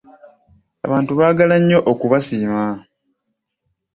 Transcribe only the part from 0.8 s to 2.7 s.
Abantu baagala nnyo okubasiima.